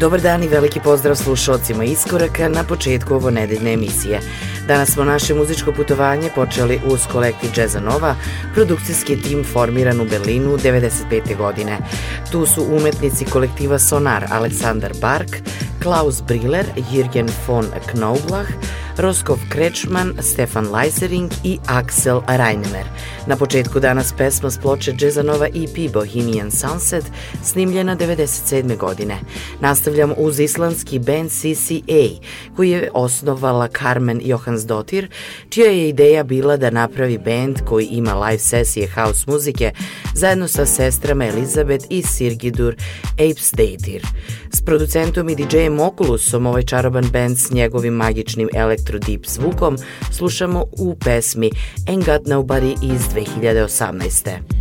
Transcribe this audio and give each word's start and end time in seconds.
Dobar 0.00 0.20
dan 0.20 0.42
i 0.42 0.48
veliki 0.48 0.80
pozdrav 0.80 1.16
slušalcima 1.16 1.84
Iskoraka 1.84 2.48
na 2.48 2.64
početku 2.64 3.14
ovo 3.14 3.30
nedeljne 3.30 3.72
emisije. 3.72 4.20
Danas 4.68 4.88
smo 4.90 5.04
naše 5.04 5.34
muzičko 5.34 5.72
putovanje 5.72 6.30
počeli 6.34 6.80
uz 6.86 7.06
kolektiv 7.12 7.50
Jazza 7.56 7.80
Nova, 7.80 8.14
produkcijski 8.54 9.22
tim 9.22 9.44
formiran 9.44 10.00
u 10.00 10.04
Berlinu 10.04 10.56
95. 10.56 11.36
godine. 11.36 11.78
Tu 12.32 12.46
su 12.46 12.66
umetnici 12.70 13.24
kolektiva 13.24 13.78
Sonar 13.78 14.24
Aleksandar 14.30 14.92
Bark, 15.00 15.36
Klaus 15.82 16.22
Briller, 16.22 16.66
Jürgen 16.92 17.30
von 17.46 17.66
Knoblach, 17.86 18.48
Roskov 19.00 19.38
Krečman, 19.48 20.12
Stefan 20.20 20.68
Leisering 20.72 21.32
i 21.44 21.58
Axel 21.66 22.20
Reinemer. 22.28 22.84
Na 23.26 23.36
početku 23.36 23.80
danas 23.80 24.12
pesma 24.12 24.50
s 24.50 24.58
ploče 24.58 24.92
Jazzanova 25.00 25.46
EP 25.46 25.92
Bohemian 25.92 26.50
Sunset, 26.50 27.04
snimljena 27.42 27.96
97. 27.96 28.76
godine. 28.76 29.18
Nastavljam 29.60 30.12
uz 30.16 30.40
islandski 30.40 30.98
band 30.98 31.30
CCA, 31.30 32.26
koji 32.56 32.70
je 32.70 32.90
osnovala 32.94 33.68
Carmen 33.68 34.20
Johansdottir, 34.24 35.10
čija 35.48 35.70
je 35.70 35.88
ideja 35.88 36.22
bila 36.22 36.56
da 36.56 36.70
napravi 36.70 37.18
band 37.18 37.60
koji 37.64 37.86
ima 37.86 38.14
live 38.14 38.38
sesije 38.38 38.88
house 38.88 39.24
muzike 39.26 39.72
zajedno 40.14 40.48
sa 40.48 40.66
sestrama 40.66 41.26
Elizabeth 41.26 41.86
i 41.90 42.02
Sirgidur 42.02 42.76
Apesdatir. 43.12 44.06
S 44.52 44.62
producentom 44.62 45.28
i 45.28 45.36
DJ-em 45.36 45.80
Oculusom 45.80 46.46
ovaj 46.46 46.62
čaroban 46.62 47.04
band 47.12 47.38
s 47.38 47.50
njegovim 47.50 47.94
magičnim 47.94 48.48
elektro 48.54 48.89
deep 48.98 49.26
zvukom 49.26 49.76
slušamo 50.12 50.66
u 50.78 50.96
pesmi 51.04 51.50
Ain't 51.86 52.04
Got 52.04 52.26
Nobody 52.26 52.94
iz 52.94 53.00
2018. 53.00 54.60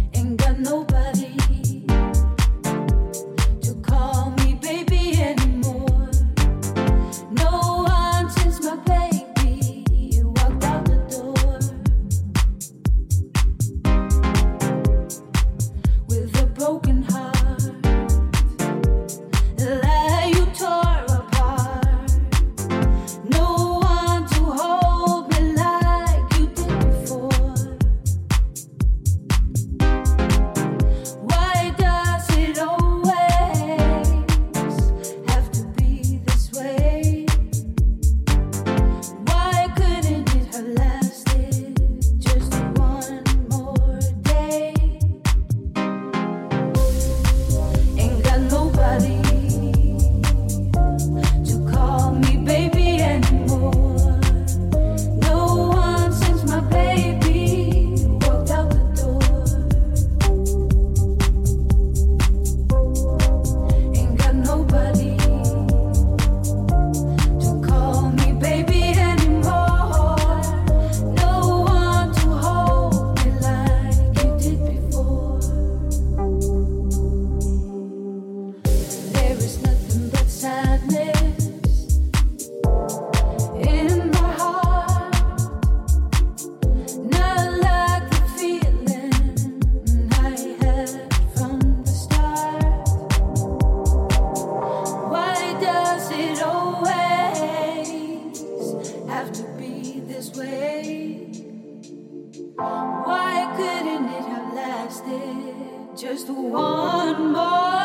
Just 105.99 106.29
one 106.29 107.33
more. 107.33 107.78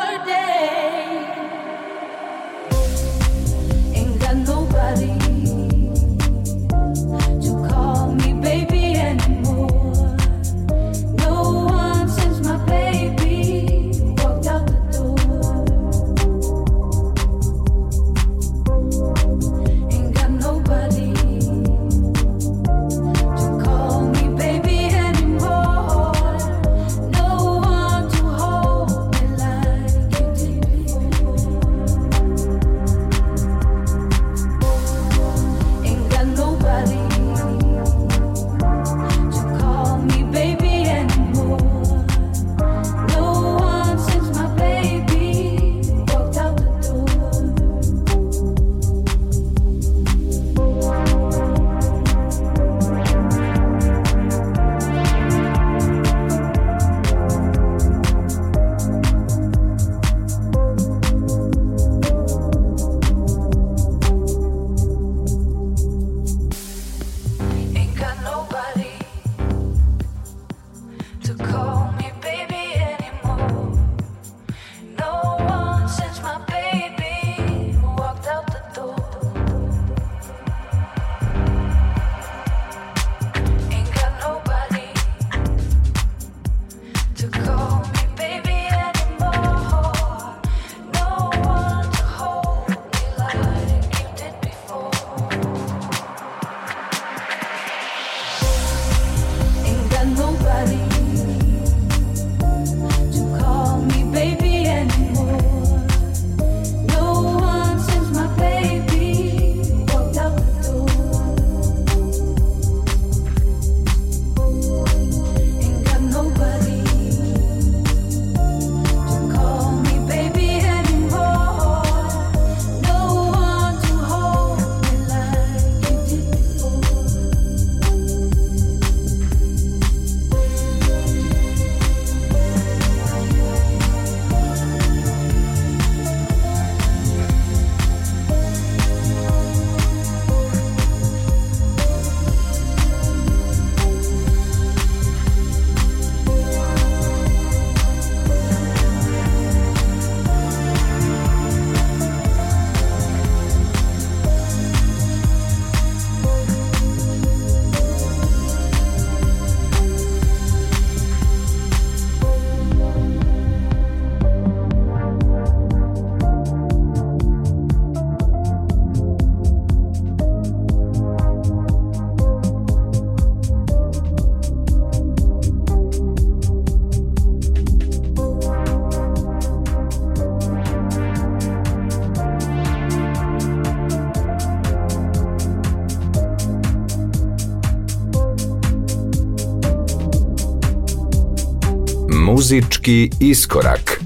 Muzički 192.45 193.09
iskorak. 193.19 194.04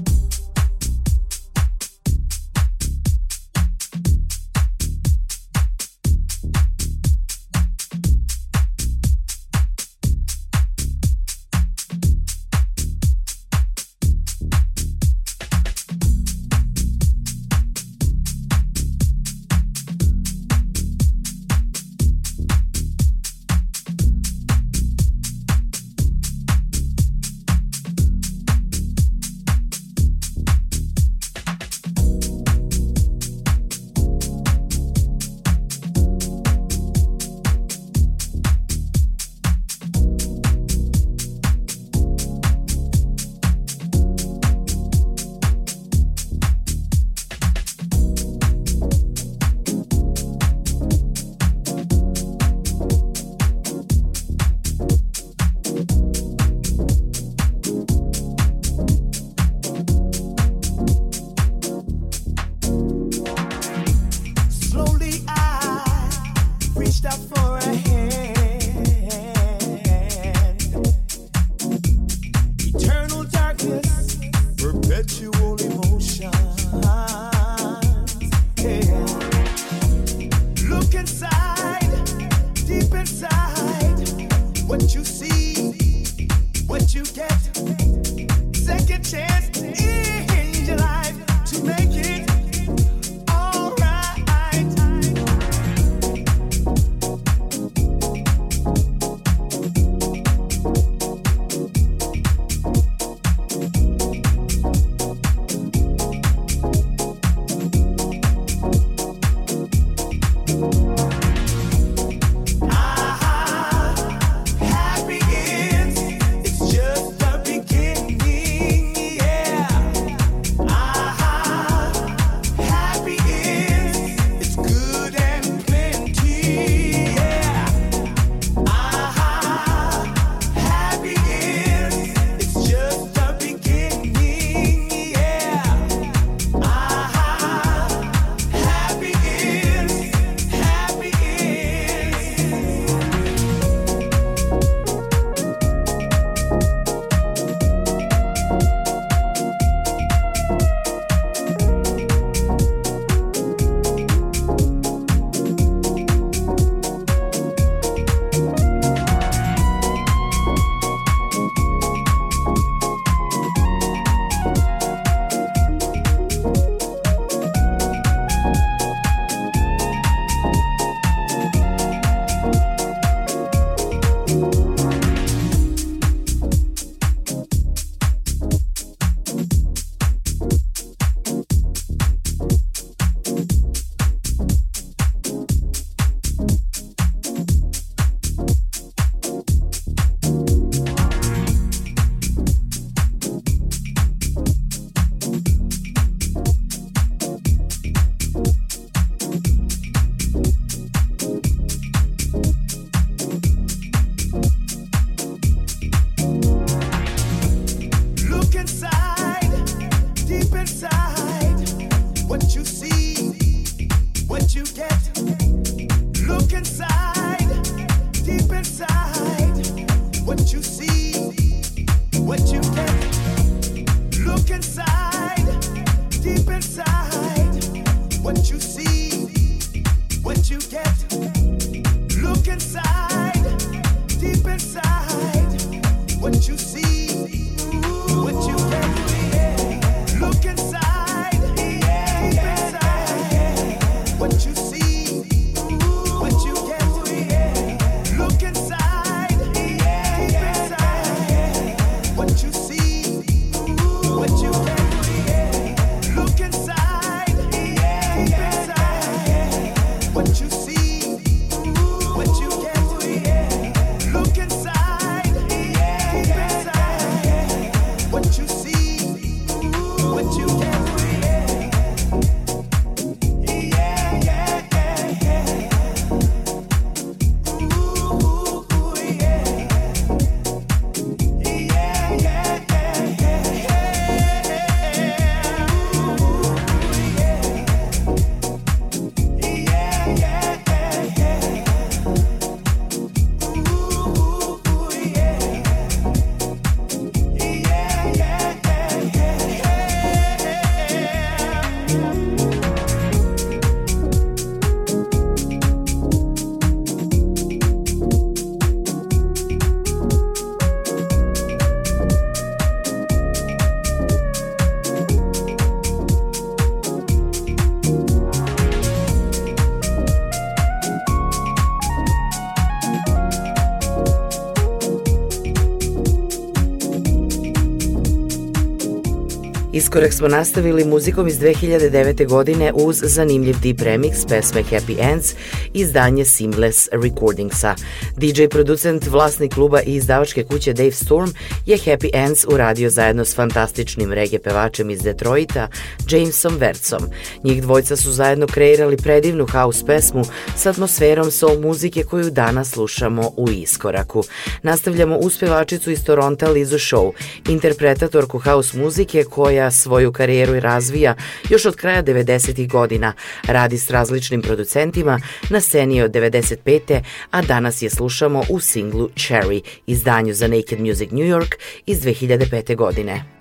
Iskorak 329.90 330.12
smo 330.12 330.28
nastavili 330.28 330.84
muzikom 330.84 331.28
iz 331.28 331.38
2009. 331.38 332.28
godine 332.28 332.72
uz 332.74 333.00
zanimljiv 333.02 333.56
deep 333.62 333.80
remix 333.80 334.28
pesme 334.28 334.62
Happy 334.70 335.12
Ends 335.12 335.34
izdanje 335.74 336.24
Seamless 336.24 336.88
Recordingsa. 336.92 337.74
DJ 338.16 338.46
producent, 338.50 339.06
vlasnik 339.06 339.54
kluba 339.54 339.82
i 339.82 339.94
izdavačke 339.94 340.44
kuće 340.44 340.72
Dave 340.72 340.92
Storm 340.92 341.30
je 341.70 341.78
Happy 341.78 342.10
Ends 342.12 342.44
uradio 342.48 342.90
zajedno 342.90 343.24
s 343.24 343.34
fantastičnim 343.36 344.12
reggae 344.12 344.38
pevačem 344.38 344.90
iz 344.90 345.02
Detroita, 345.02 345.68
Jamesom 346.10 346.56
Vercom. 346.56 346.98
Njih 347.44 347.62
dvojca 347.62 347.96
su 347.96 348.12
zajedno 348.12 348.46
kreirali 348.46 348.96
predivnu 348.96 349.46
house 349.46 349.86
pesmu 349.86 350.22
s 350.56 350.66
atmosferom 350.66 351.30
soul 351.30 351.60
muzike 351.60 352.02
koju 352.04 352.30
danas 352.30 352.70
slušamo 352.70 353.32
u 353.36 353.50
Iskoraku. 353.50 354.24
Nastavljamo 354.62 355.16
uspevačicu 355.16 355.90
iz 355.90 356.04
Toronta 356.04 356.48
Lizu 356.48 356.78
Show, 356.78 357.12
interpretatorku 357.48 358.38
house 358.38 358.78
muzike 358.78 359.24
koja 359.24 359.70
svoju 359.70 360.12
karijeru 360.12 360.60
razvija 360.60 361.14
još 361.50 361.64
od 361.64 361.76
kraja 361.76 362.02
90. 362.02 362.68
godina. 362.68 363.12
Radi 363.46 363.78
s 363.78 363.90
različnim 363.90 364.42
producentima 364.42 365.20
na 365.50 365.60
sceni 365.60 366.02
od 366.02 366.10
95. 366.10 367.00
a 367.30 367.42
danas 367.42 367.82
je 367.82 367.90
slušamo 367.90 368.42
u 368.48 368.60
singlu 368.60 369.08
Cherry, 369.08 369.60
izdanju 369.86 370.34
za 370.34 370.48
Naked 370.48 370.80
Music 370.80 371.10
New 371.10 371.26
York 371.26 371.59
iz 371.86 372.04
2005. 372.04 372.76
godine. 372.76 373.39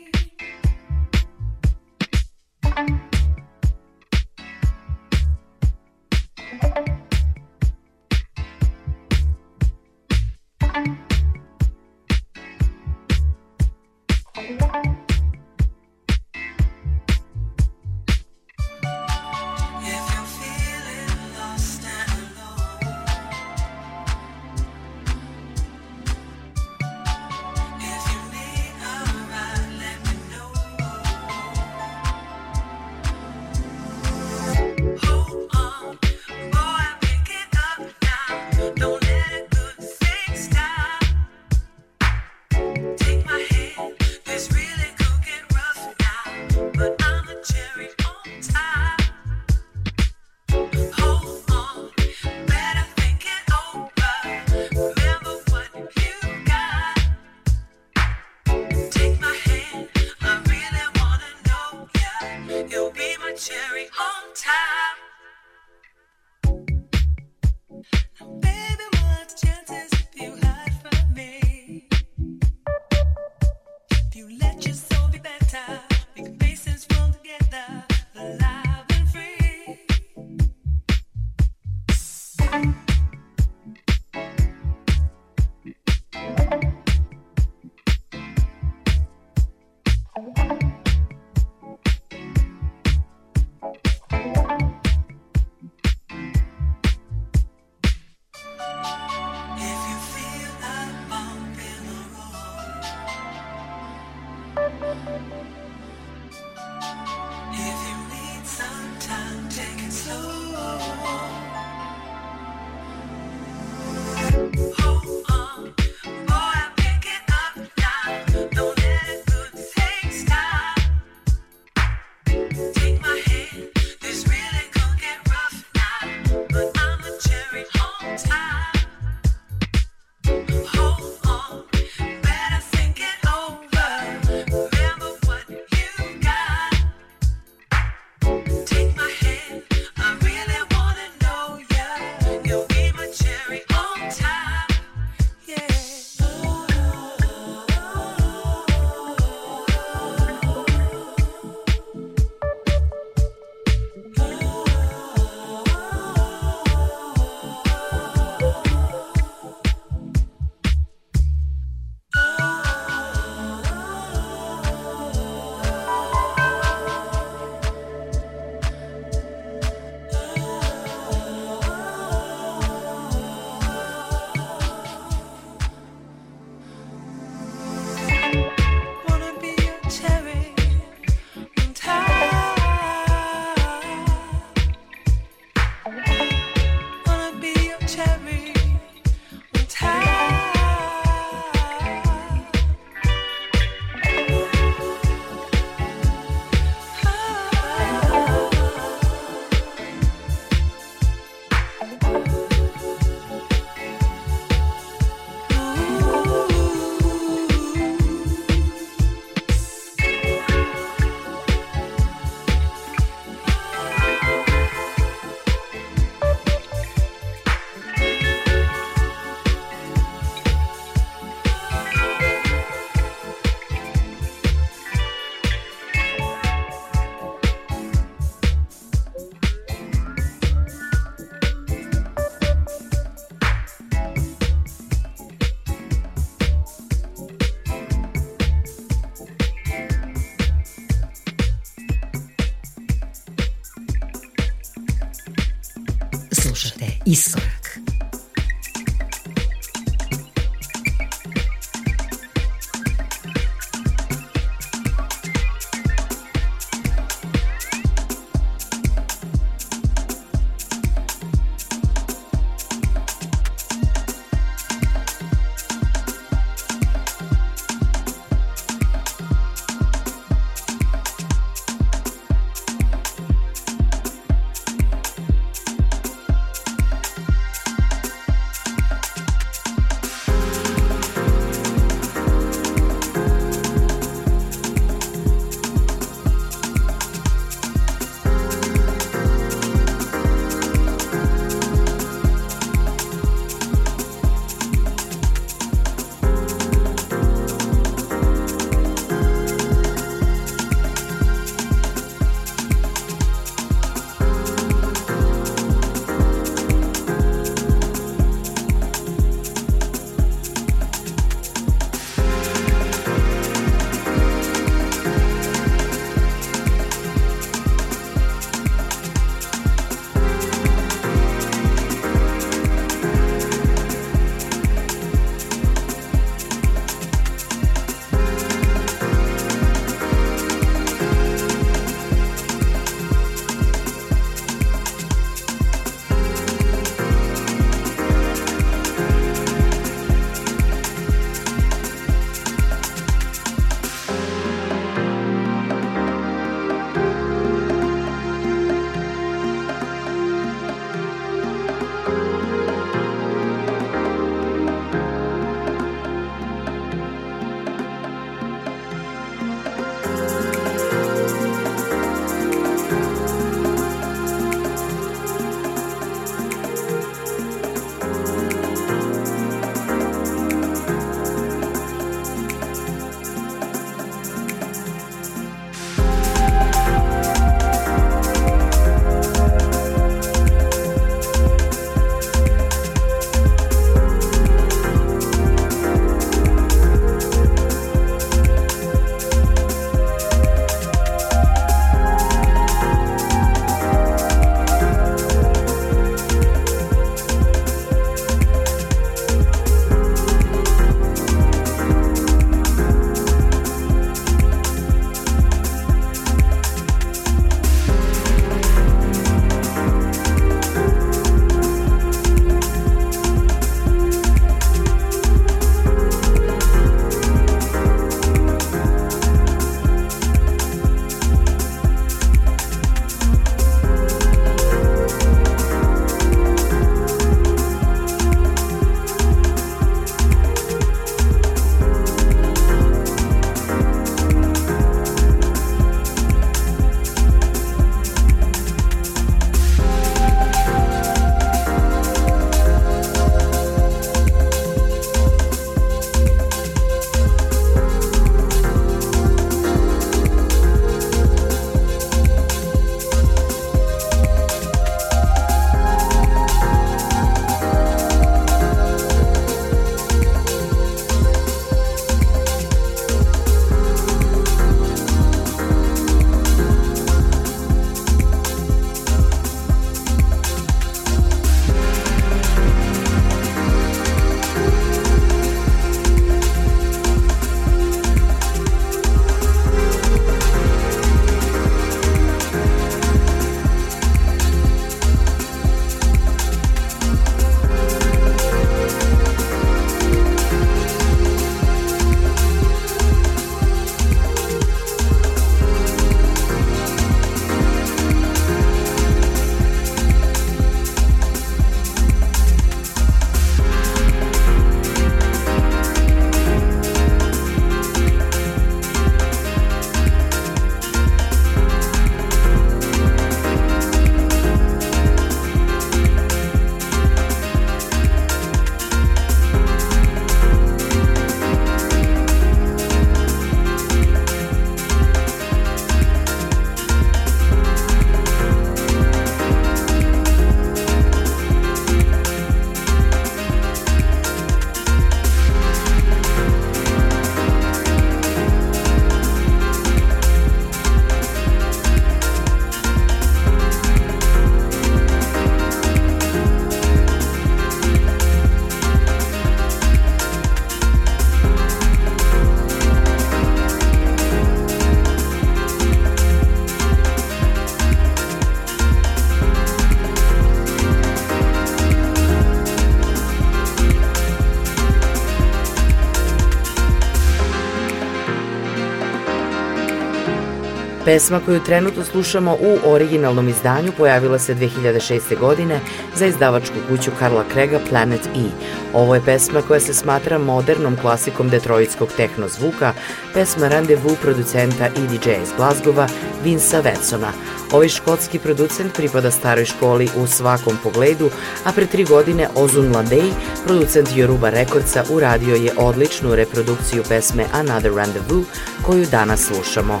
Pesma 571.12 571.40
koju 571.40 571.60
trenutno 571.60 572.04
slušamo 572.04 572.52
u 572.52 572.78
originalnom 572.84 573.48
izdanju 573.48 573.92
pojavila 573.98 574.38
se 574.38 574.54
2006. 574.54 575.38
godine 575.38 575.80
za 576.14 576.26
izdavačku 576.26 576.74
kuću 576.88 577.10
Karla 577.18 577.44
Krega 577.52 577.80
Planet 577.88 578.20
E. 578.26 578.48
Ovo 578.92 579.14
je 579.14 579.24
pesma 579.24 579.62
koja 579.62 579.80
se 579.80 579.94
smatra 579.94 580.38
modernom 580.38 580.96
klasikom 580.96 581.48
detroitskog 581.48 582.08
tehno 582.16 582.48
zvuka, 582.48 582.92
pesma 583.34 583.68
Rendezvous 583.68 584.18
producenta 584.22 584.86
i 584.88 585.18
DJ-a 585.18 585.42
iz 585.42 585.48
Glazgova 585.56 586.08
Vinsa 586.44 586.80
Vetsona. 586.80 587.32
Ovaj 587.72 587.88
škotski 587.88 588.38
producent 588.38 588.94
pripada 588.94 589.30
staroj 589.30 589.64
školi 589.64 590.08
u 590.16 590.26
svakom 590.26 590.78
pogledu, 590.82 591.30
a 591.64 591.72
pre 591.72 591.86
tri 591.86 592.04
godine 592.04 592.48
Ozun 592.54 592.92
Ladej, 592.94 593.30
producent 593.66 594.08
Yoruba 594.08 594.50
Rekordca, 594.50 595.04
uradio 595.10 595.54
je 595.54 595.72
odličnu 595.76 596.34
reprodukciju 596.34 597.02
pesme 597.08 597.44
Another 597.52 597.94
Rendezvous 597.94 598.46
koju 598.82 599.06
danas 599.06 599.40
slušamo. 599.40 600.00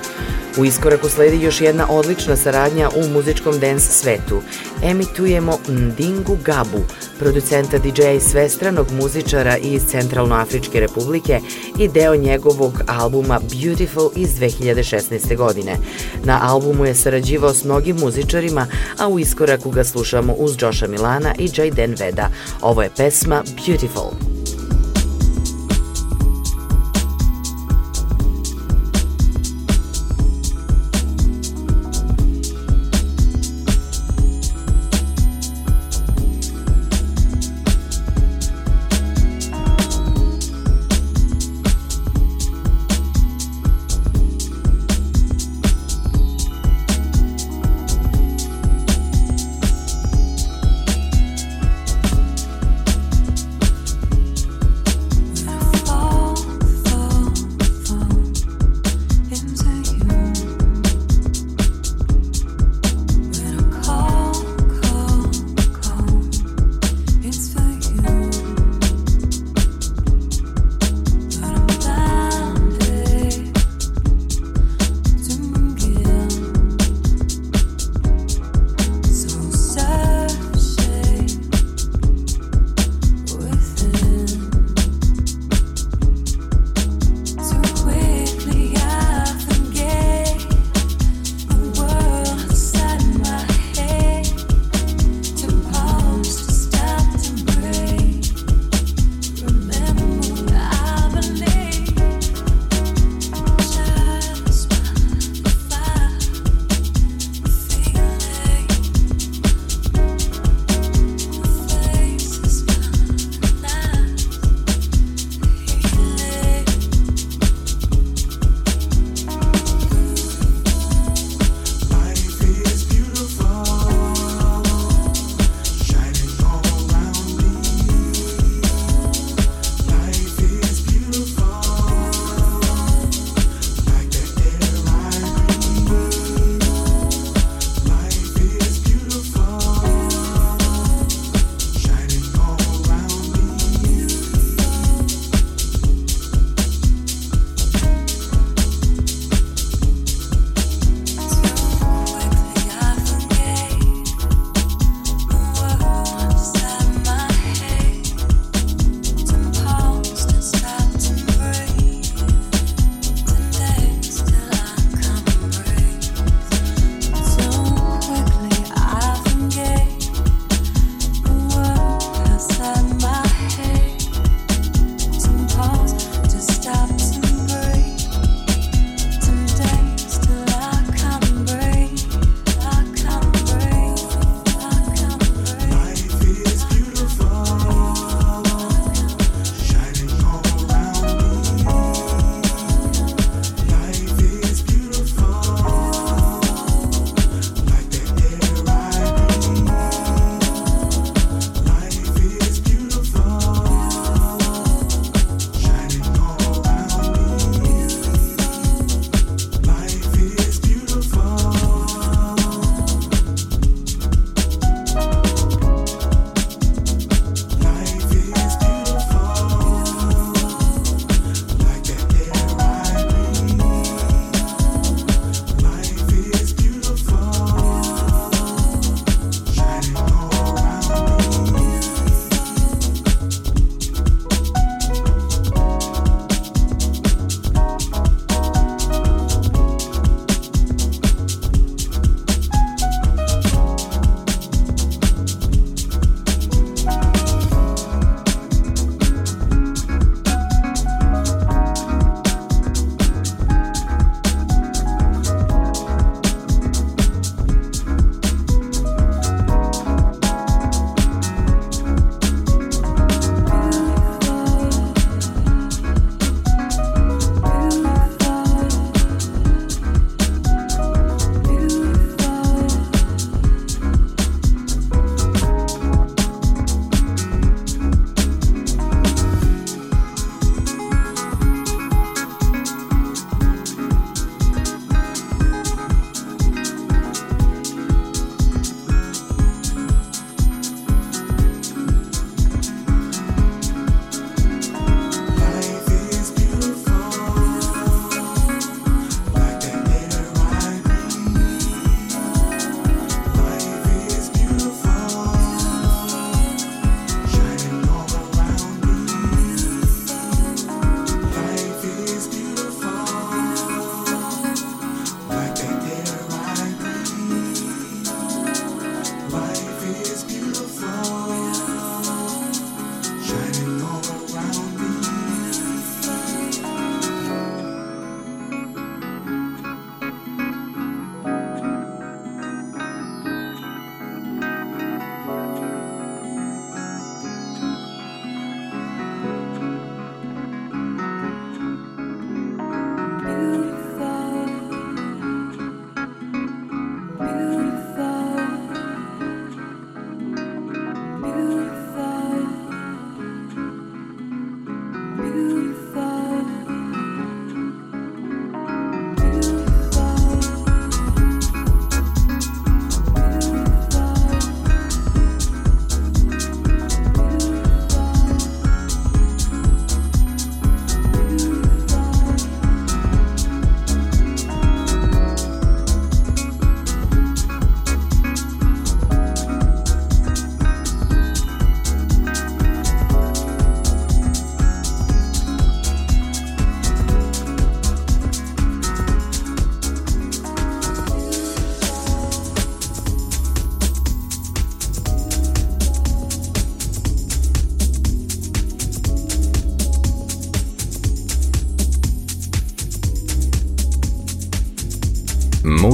U 0.58 0.64
iskoraku 0.64 1.08
sledi 1.08 1.44
još 1.44 1.60
jedna 1.60 1.86
odlična 1.90 2.36
saradnja 2.36 2.90
u 2.96 3.08
muzičkom 3.08 3.58
dance 3.58 3.92
svetu. 3.92 4.42
Emitujemo 4.84 5.58
Ndingu 5.68 6.38
Gabu, 6.44 6.80
producenta 7.18 7.78
DJ-a 7.78 8.12
i 8.12 8.20
svestranog 8.20 8.86
muzičara 8.92 9.56
iz 9.56 9.82
Centralnoafričke 9.86 10.80
republike 10.80 11.40
i 11.78 11.88
deo 11.88 12.16
njegovog 12.16 12.80
albuma 12.86 13.40
Beautiful 13.40 14.10
iz 14.16 14.30
2016. 14.30 15.36
godine. 15.36 15.76
Na 16.24 16.40
albumu 16.42 16.84
je 16.84 16.94
sarađivao 16.94 17.54
s 17.54 17.64
mnogim 17.64 17.96
muzičarima, 17.96 18.66
a 18.98 19.08
u 19.08 19.18
iskoraku 19.18 19.70
ga 19.70 19.84
slušamo 19.84 20.32
uz 20.32 20.56
Josha 20.60 20.86
Milana 20.86 21.34
i 21.38 21.48
Jayden 21.48 22.00
Veda. 22.00 22.28
Ovo 22.60 22.82
je 22.82 22.90
pesma 22.96 23.42
Beautiful. 23.66 24.41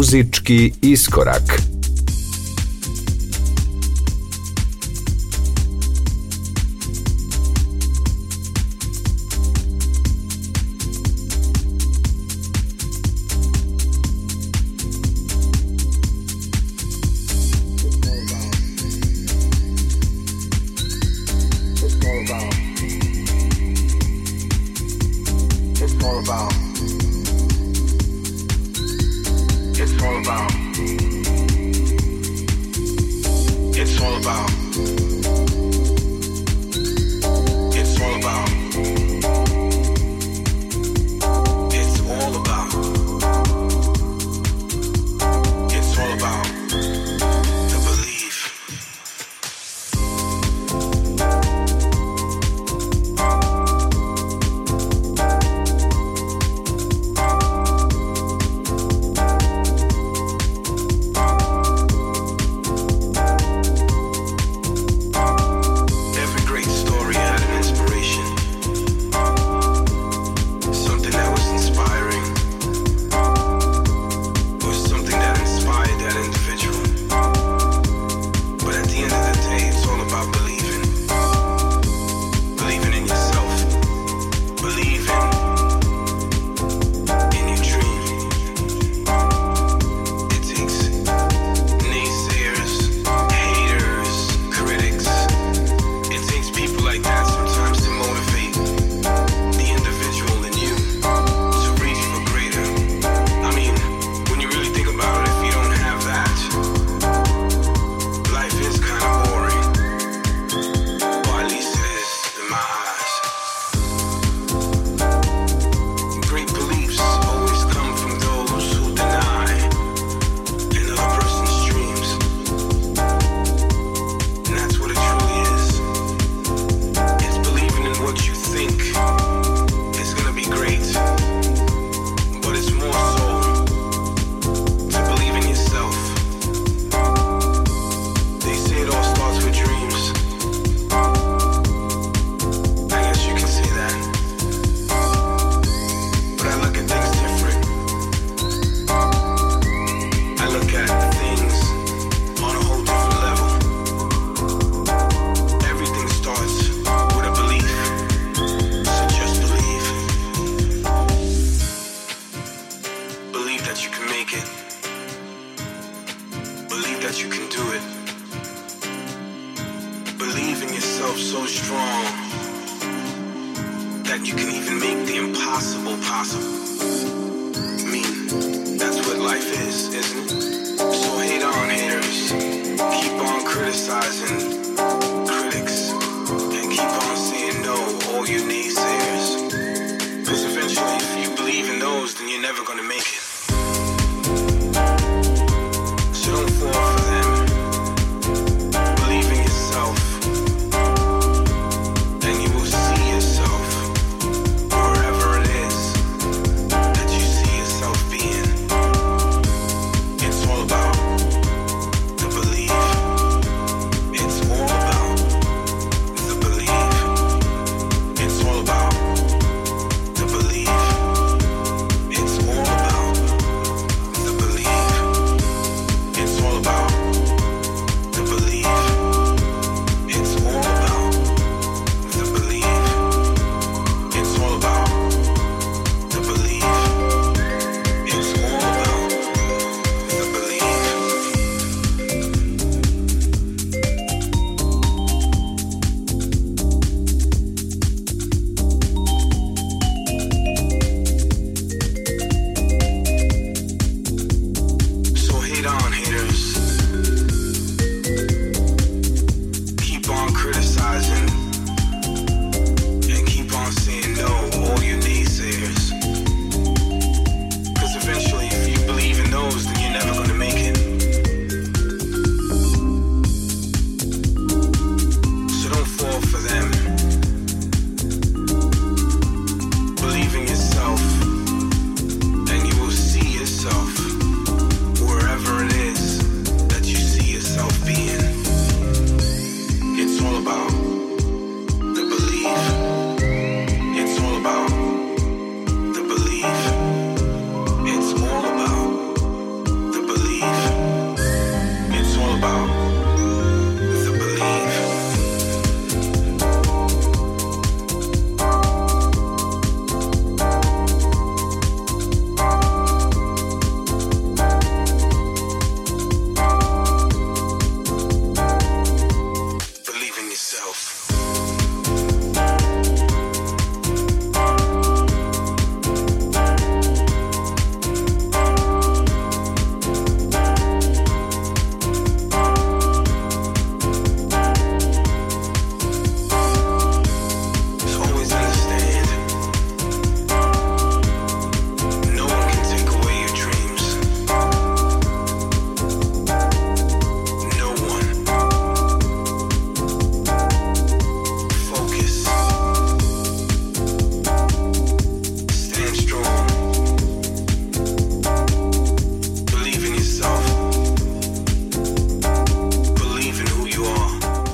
Muzički 0.08 0.72
iskorak. 0.82 1.67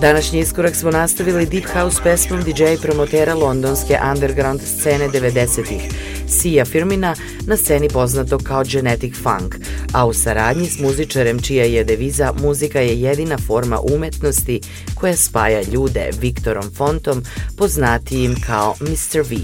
Današnji 0.05 0.41
iskorak 0.41 0.75
smo 0.75 0.91
nastavili 0.91 1.47
Deep 1.47 1.65
House 1.75 2.01
pesmom 2.03 2.43
DJ 2.43 2.63
promotera 2.83 3.35
londonske 3.35 3.99
underground 4.15 4.61
scene 4.61 5.09
90-ih, 5.09 5.83
Sia 6.29 6.65
Firmina 6.65 7.15
na 7.47 7.57
sceni 7.57 7.89
poznatog 7.89 8.43
kao 8.43 8.65
Genetic 8.65 9.15
Funk, 9.23 9.55
a 9.95 10.07
u 10.07 10.13
saradnji 10.13 10.67
s 10.67 10.79
muzičarem 10.79 11.43
čija 11.43 11.65
je 11.65 11.85
deviza 11.85 12.33
muzika 12.43 12.81
je 12.81 13.01
jedina 13.01 13.39
forma 13.39 13.81
umetnosti 13.81 14.61
koja 14.95 15.17
spaja 15.17 15.63
ljude 15.73 16.11
Viktorom 16.21 16.71
Fontom, 16.77 17.23
poznatijim 17.57 18.37
kao 18.47 18.75
Mr. 18.81 19.21
V. 19.21 19.37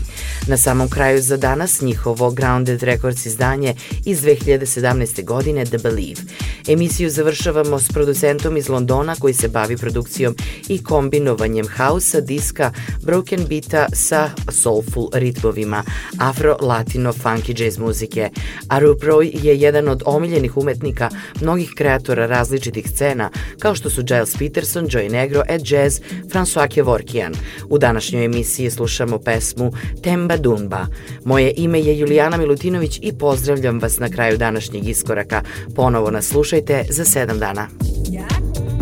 Na 0.47 0.57
samom 0.57 0.89
kraju 0.89 1.23
za 1.23 1.37
danas 1.37 1.81
njihovo 1.81 2.31
Grounded 2.31 2.83
Records 2.83 3.27
izdanje 3.27 3.75
iz 4.05 4.23
2017. 4.23 5.25
godine 5.25 5.65
The 5.65 5.79
Believe. 5.79 6.21
Emisiju 6.69 7.11
završavamo 7.11 7.79
s 7.79 7.89
producentom 7.89 8.57
iz 8.57 8.69
Londona 8.69 9.15
koji 9.21 9.35
se 9.35 9.49
bavi 9.49 9.77
produkcijom 9.77 10.35
i 10.69 10.85
kombinovanjem 10.85 11.69
hausa, 11.69 12.21
diska, 12.21 12.73
broken 13.03 13.41
beata 13.49 13.87
sa 13.93 14.31
soulful 14.49 15.09
ritmovima, 15.13 15.85
afro-latino 16.19 17.13
funky 17.13 17.63
jazz 17.63 17.79
muzike. 17.79 18.31
Arup 18.69 19.03
Roy 19.03 19.45
je 19.45 19.61
jedan 19.61 19.89
od 19.89 20.03
omiljenih 20.07 20.40
umetnika 20.57 21.09
mnogih 21.41 21.71
kreatora 21.77 22.27
različitih 22.27 22.91
scena, 22.91 23.31
kao 23.59 23.75
što 23.75 23.91
su 23.91 24.03
Giles 24.03 24.37
Peterson, 24.39 24.87
Joy 24.87 25.11
Negro, 25.11 25.43
Ed 25.49 25.63
Jazz, 25.71 26.01
François 26.33 26.69
Kevorkian. 26.69 27.35
U 27.69 27.79
današnjoj 27.79 28.25
emisiji 28.25 28.71
slušamo 28.71 29.19
pesmu 29.19 29.73
Temba 30.03 30.37
Dunba. 30.37 30.87
Moje 31.25 31.53
ime 31.57 31.81
je 31.81 31.99
Julijana 31.99 32.37
Milutinović 32.37 32.99
i 33.03 33.13
pozdravljam 33.13 33.79
vas 33.79 33.99
na 33.99 34.09
kraju 34.09 34.39
današnjeg 34.39 34.89
iskoraka. 34.89 35.43
Ponovo 35.77 36.11
nas 36.11 36.27
slušajte 36.27 36.85
za 36.91 37.05
sedam 37.05 37.39
dana. 37.39 37.69
Little 38.11 38.80